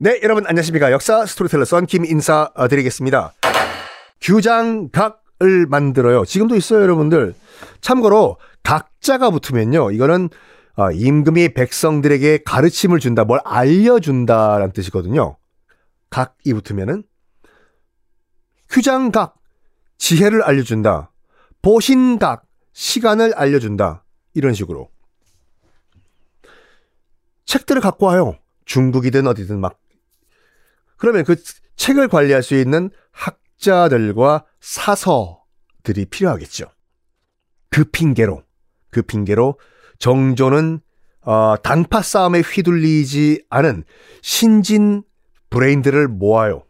[0.00, 0.92] 네, 여러분 안녕하십니까.
[0.92, 3.32] 역사 스토리텔러 썬킴 인사드리겠습니다.
[4.20, 6.24] 규장각을 만들어요.
[6.24, 7.34] 지금도 있어요, 여러분들.
[7.80, 9.90] 참고로 각자가 붙으면요.
[9.90, 10.28] 이거는
[10.76, 15.36] 아, 임금이 백성들에게 가르침을 준다, 뭘 알려준다라는 뜻이거든요.
[16.10, 17.02] 각이 붙으면은
[18.70, 19.34] 휴장각,
[19.96, 21.10] 지혜를 알려준다.
[21.60, 24.04] 보신각, 시간을 알려준다.
[24.34, 24.90] 이런 식으로.
[27.46, 28.36] 책들을 갖고 와요.
[28.64, 29.80] 중국이든 어디든 막
[30.98, 31.36] 그러면 그
[31.76, 36.66] 책을 관리할 수 있는 학자들과 사서들이 필요하겠죠.
[37.70, 38.42] 그 핑계로,
[38.90, 39.58] 그 핑계로
[39.98, 40.80] 정조는
[41.22, 43.84] 어, 단파 싸움에 휘둘리지 않은
[44.22, 45.02] 신진
[45.50, 46.64] 브레인들을 모아요.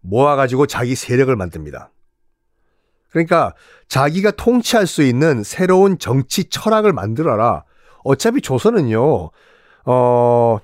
[0.00, 1.90] 모아가지고 자기 세력을 만듭니다.
[3.10, 3.54] 그러니까
[3.88, 7.64] 자기가 통치할 수 있는 새로운 정치 철학을 만들어라.
[8.04, 9.30] 어차피 조선은요,
[9.84, 10.58] 어,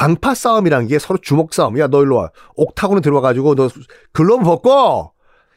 [0.00, 1.78] 당파 싸움이란 게 서로 주먹 싸움.
[1.78, 2.30] 야, 너 일로 와.
[2.56, 3.68] 옥타곤에 들어와가지고 너
[4.12, 5.12] 글러브 벗고!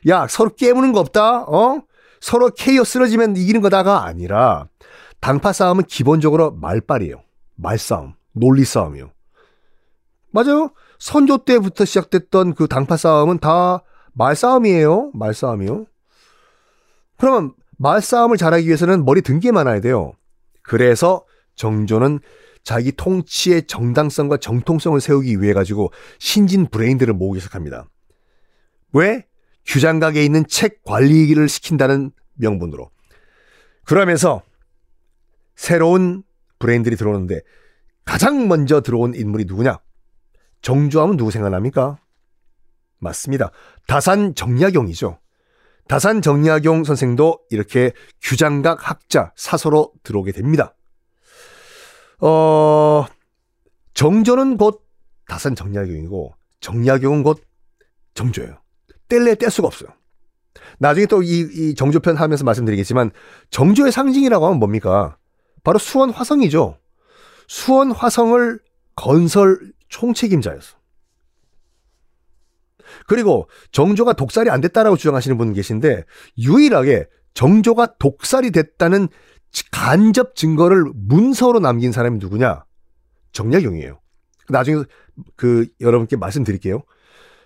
[0.10, 1.44] 야, 서로 깨무는 거 없다?
[1.44, 1.82] 어?
[2.20, 4.68] 서로 케이오 쓰러지면 이기는 거다가 아니라
[5.22, 7.24] 당파 싸움은 기본적으로 말빨이에요.
[7.56, 8.16] 말싸움.
[8.34, 9.12] 논리 싸움이요.
[10.32, 10.72] 맞아요.
[11.00, 13.82] 선조 때부터 시작됐던 그 당파 싸움은 다
[14.12, 15.12] 말싸움이에요.
[15.14, 15.86] 말싸움이요.
[17.18, 20.12] 그러면 말싸움을 잘하기 위해서는 머리 든 게 많아야 돼요.
[20.64, 21.24] 그래서
[21.56, 22.20] 정조는
[22.64, 27.90] 자기 통치의 정당성과 정통성을 세우기 위해 가지고 신진 브레인들을 모으기 시작합니다.
[28.94, 29.26] 왜?
[29.66, 32.90] 규장각에 있는 책 관리를 시킨다는 명분으로.
[33.86, 34.42] 그러면서
[35.56, 36.24] 새로운
[36.60, 37.42] 브레인들이 들어오는데
[38.06, 39.80] 가장 먼저 들어온 인물이 누구냐?
[40.62, 42.00] 정조하면 누구 생각납니까?
[43.00, 43.52] 맞습니다.
[43.88, 45.20] 다산 정약용이죠.
[45.88, 47.92] 다산 정약용 선생도 이렇게
[48.22, 50.74] 규장각 학자 사서로 들어오게 됩니다.
[52.20, 53.06] 어,
[53.94, 54.86] 정조는 곧
[55.28, 57.42] 다산 정약용이고 정약용은 곧
[58.14, 58.58] 정조예요.
[59.08, 59.90] 뗄래 뗄 수가 없어요.
[60.80, 63.12] 나중에 또 이 이 정조편 하면서 말씀드리겠지만
[63.50, 65.18] 정조의 상징이라고 하면 뭡니까?
[65.64, 66.78] 바로 수원 화성이죠.
[67.48, 68.60] 수원 화성을
[68.96, 69.60] 건설
[69.90, 70.78] 총책임자였어.
[73.08, 76.04] 그리고 정조가 독살이 안 됐다라고 주장하시는 분 계신데
[76.38, 79.08] 유일하게 정조가 독살이 됐다는
[79.72, 82.66] 간접 증거를 문서로 남긴 사람이 누구냐?
[83.32, 84.00] 정약용이에요.
[84.50, 84.84] 나중에
[85.36, 86.84] 그 여러분께 말씀드릴게요.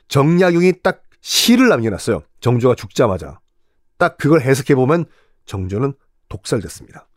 [0.08, 2.24] 정약용이 딱 시를 남겨놨어요.
[2.40, 3.40] 정조가 죽자마자.
[3.98, 5.06] 딱 그걸 해석해 보면
[5.46, 5.94] 정조는
[6.30, 7.08] 독살됐습니다.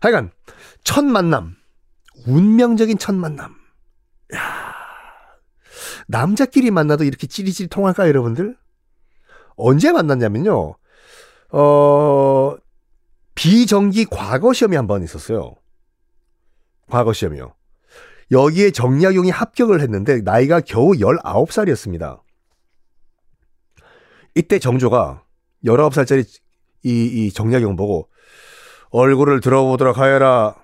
[0.00, 0.32] 하여간
[0.84, 1.56] 첫 만남,
[2.26, 3.54] 운명적인 첫 만남.
[4.34, 4.74] 야,
[6.08, 8.56] 남자끼리 만나도 이렇게 찌리찌리 통할까 여러분들?
[9.56, 10.74] 언제 만났냐면요.
[11.52, 12.56] 어,
[13.40, 15.54] 비정기 과거 시험이 한 번 있었어요.
[16.90, 17.54] 과거 시험이요.
[18.30, 22.20] 여기에 정약용이 합격을 했는데 나이가 겨우 19살이었습니다.
[24.34, 25.24] 이때 정조가
[25.64, 26.26] 19살짜리
[26.82, 26.90] 이,
[27.26, 28.10] 이 정약용 보고
[28.90, 30.56] 얼굴을 들어보도록 하여라.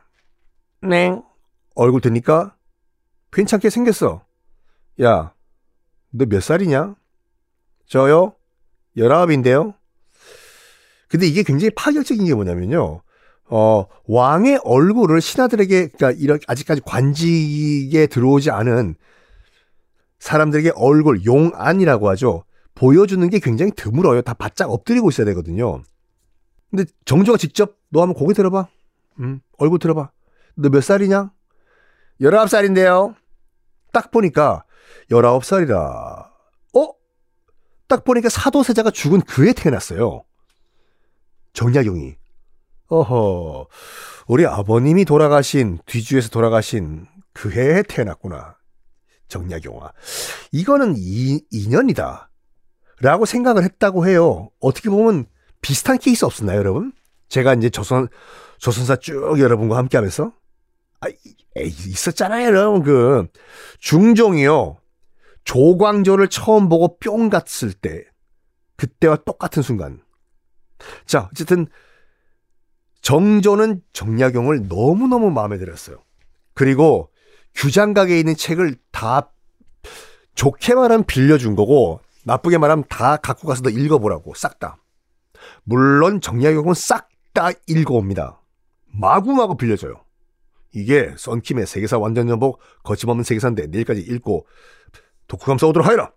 [0.82, 1.18] 네.
[1.76, 2.56] 얼굴 드니까
[3.32, 4.22] 괜찮게 생겼어.
[5.02, 5.32] 야,
[6.10, 6.94] 너 몇 살이냐?
[7.86, 8.34] 저요?
[8.98, 9.74] 19인데요?
[11.08, 13.02] 근데 이게 굉장히 파격적인 게 뭐냐면요.
[13.48, 18.96] 어, 왕의 얼굴을 신하들에게, 그러니까 이렇게 아직까지 관직에 들어오지 않은
[20.18, 22.44] 사람들에게 얼굴, 용안이라고 하죠.
[22.74, 24.22] 보여주는 게 굉장히 드물어요.
[24.22, 25.82] 다 바짝 엎드리고 있어야 되거든요.
[26.70, 28.66] 근데 정조가 직접 너 한번 고개 들어봐.
[29.20, 30.10] 음, 얼굴 들어봐.
[30.56, 31.30] 너 몇 살이냐?
[32.20, 33.14] 19살인데요.
[33.92, 34.64] 딱 보니까
[35.10, 35.76] 19살이라.
[36.74, 36.88] 어?
[37.88, 40.24] 딱 보니까 사도세자가 죽은 그해 태어났어요.
[41.56, 42.14] 정약용이.
[42.88, 43.66] 어허,
[44.28, 48.56] 우리 아버님이 돌아가신, 뒤주에서 돌아가신 그 해에 태어났구나.
[49.28, 49.92] 정약용아.
[50.52, 52.30] 이거는 이, 인연이다.
[53.00, 54.50] 라고 생각을 했다고 해요.
[54.60, 55.26] 어떻게 보면
[55.62, 56.92] 비슷한 케이스 없었나요, 여러분?
[57.28, 58.08] 제가 이제 조선,
[58.58, 60.32] 조선사 쭉 여러분과 함께 하면서.
[61.00, 62.82] 아, 에이, 있었잖아요, 여러분.
[62.82, 63.26] 그,
[63.80, 64.76] 중종이요.
[65.44, 68.04] 조광조를 처음 보고 뿅 갔을 때,
[68.76, 70.05] 그때와 똑같은 순간.
[71.04, 71.66] 자, 어쨌든,
[73.02, 75.98] 정조는 정약용을 너무너무 마음에 들었어요.
[76.54, 77.10] 그리고
[77.54, 79.30] 규장각에 있는 책을 다
[80.34, 84.78] 좋게 말하면 빌려준 거고, 나쁘게 말하면 다 갖고 가서 너 읽어보라고, 싹 다.
[85.64, 88.40] 물론 정약용은 싹 다 읽어옵니다.
[88.86, 90.02] 마구마구 빌려줘요.
[90.72, 94.46] 이게 썬킴의 세계사 완전 연복 거침없는 세계사인데 내일까지 읽고
[95.26, 96.12] 독후감 써오도록 하여라.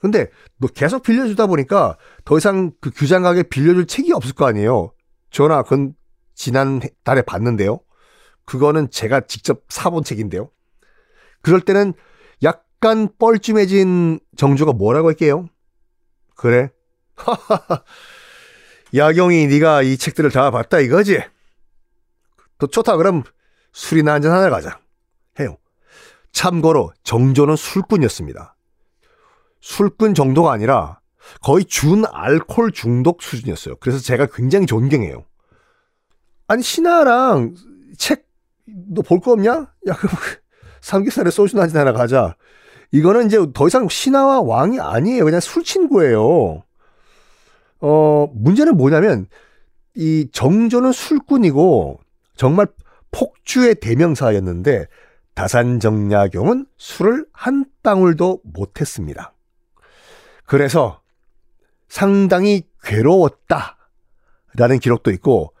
[0.00, 4.92] 근데 너 계속 빌려주다 보니까 더 이상 그 규장각에 빌려줄 책이 없을 거 아니에요.
[5.30, 5.94] 전화 그건
[6.34, 7.80] 지난 달에 봤는데요.
[8.46, 10.50] 그거는 제가 직접 사본 책인데요.
[11.42, 11.92] 그럴 때는
[12.42, 15.46] 약간 뻘쭘해진 정주가 뭐라고 할게요?
[16.34, 16.70] 그래?
[18.94, 21.22] 야경이 네가 이 책들을 다 봤다 이거지?
[22.58, 23.22] 또 좋다 그럼
[23.72, 24.80] 술이나 한잔 하나 가자.
[25.38, 25.58] 해요.
[26.32, 28.56] 참고로 정조는 술꾼이었습니다.
[29.60, 31.00] 술꾼 정도가 아니라
[31.42, 33.76] 거의 준 알코올 중독 수준이었어요.
[33.80, 35.24] 그래서 제가 굉장히 존경해요.
[36.48, 37.54] 아니 신하랑
[37.98, 38.28] 책
[38.88, 39.50] 너 볼 거 없냐?
[39.88, 40.14] 야 그럼
[40.80, 42.36] 삼겹살에 소주 한잔 하나 가자.
[42.92, 45.24] 이거는 이제 더 이상 신하와 왕이 아니에요.
[45.24, 46.62] 그냥 술 친구예요.
[47.80, 49.26] 어 문제는 뭐냐면
[49.96, 51.98] 이 정조는 술꾼이고
[52.36, 52.66] 정말
[53.10, 54.86] 폭주의 대명사였는데
[55.34, 59.32] 다산정약용은 술을 한 방울도 못했습니다.
[60.50, 61.00] 그래서
[61.86, 63.76] 상당히 괴로웠다
[64.56, 65.54] 라는 기록도 있고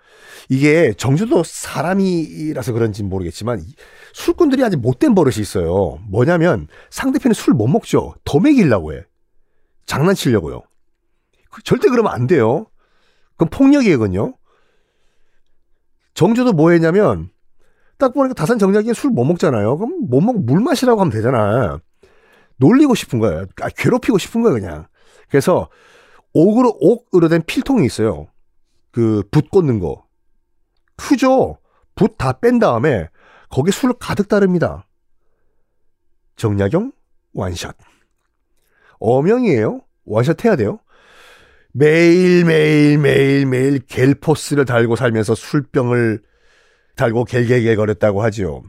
[0.48, 3.62] 이게 정조도 사람이라서 그런지 모르겠지만
[4.12, 6.00] 술꾼들이 아주 못된 버릇이 있어요.
[6.08, 8.16] 뭐냐면 상대편이 술 못 먹죠.
[8.24, 9.04] 더 먹이려고 해.
[9.86, 10.62] 장난치려고요.
[11.62, 12.66] 절대 그러면 안 돼요.
[13.36, 14.34] 그건 폭력이거든요.
[16.14, 17.30] 정조도 뭐 했냐면
[17.96, 19.76] 딱 보니까 다산 정약이 술못 먹잖아요.
[19.76, 21.78] 그럼 못 먹, 물 마시라고 하면 되잖아.
[22.60, 23.46] 놀리고 싶은 거예요.
[23.62, 24.86] 아, 괴롭히고 싶은 거예요, 그냥.
[25.28, 25.68] 그래서
[26.32, 28.28] 옥으로, 옥으로 된 필통이 있어요.
[28.92, 30.06] 그, 붓 꽂는 거.
[30.96, 31.58] 크죠?
[31.94, 33.08] 붓 다 뺀 다음에
[33.48, 34.86] 거기 술을 가득 따릅니다.
[36.36, 36.92] 정약용
[37.32, 37.76] 완샷.
[39.00, 39.80] 어명이에요.
[40.04, 40.78] 완샷 해야 돼요.
[41.72, 46.22] 매일 매일 매일 매일 겔포스를 달고 살면서 술병을
[46.96, 48.62] 달고 갤갤갤 거렸다고 하지요.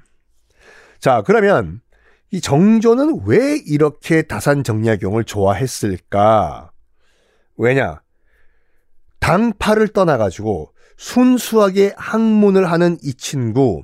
[1.00, 1.82] 자, 그러면
[2.32, 6.72] 이 정조는 왜 이렇게 다산 정약용을 좋아했을까?
[7.58, 8.02] 왜냐?
[9.20, 13.84] 당파를 떠나가지고 순수하게 학문을 하는 이 친구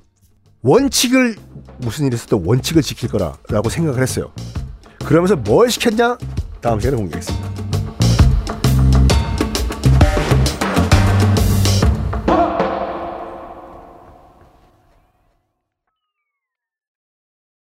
[0.61, 1.35] 원칙을
[1.79, 4.31] 무슨 일이 있어도 원칙을 지킬 거라라고 생각을 했어요.
[5.05, 6.17] 그러면서 뭘 시켰냐?
[6.61, 7.46] 다음 시간에 공개하겠습니다.